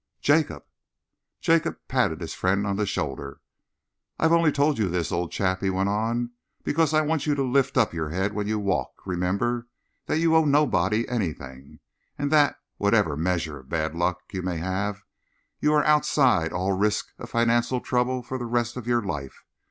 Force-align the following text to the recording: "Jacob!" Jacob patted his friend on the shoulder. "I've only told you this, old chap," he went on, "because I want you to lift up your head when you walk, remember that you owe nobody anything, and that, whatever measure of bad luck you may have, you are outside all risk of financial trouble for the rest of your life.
"Jacob!" 0.19 0.63
Jacob 1.41 1.77
patted 1.87 2.21
his 2.21 2.33
friend 2.33 2.65
on 2.65 2.75
the 2.75 2.87
shoulder. 2.87 3.39
"I've 4.17 4.31
only 4.31 4.51
told 4.51 4.79
you 4.79 4.89
this, 4.89 5.11
old 5.11 5.31
chap," 5.31 5.61
he 5.61 5.69
went 5.69 5.89
on, 5.89 6.31
"because 6.63 6.91
I 6.91 7.01
want 7.01 7.27
you 7.27 7.35
to 7.35 7.43
lift 7.43 7.77
up 7.77 7.93
your 7.93 8.09
head 8.09 8.33
when 8.33 8.47
you 8.47 8.57
walk, 8.57 9.05
remember 9.05 9.67
that 10.07 10.17
you 10.17 10.35
owe 10.35 10.43
nobody 10.43 11.07
anything, 11.07 11.81
and 12.17 12.31
that, 12.31 12.55
whatever 12.77 13.15
measure 13.15 13.59
of 13.59 13.69
bad 13.69 13.93
luck 13.93 14.21
you 14.31 14.41
may 14.41 14.57
have, 14.57 15.03
you 15.59 15.71
are 15.71 15.83
outside 15.83 16.51
all 16.51 16.73
risk 16.73 17.09
of 17.19 17.29
financial 17.29 17.79
trouble 17.79 18.23
for 18.23 18.39
the 18.39 18.47
rest 18.47 18.77
of 18.77 18.87
your 18.87 19.03
life. 19.03 19.43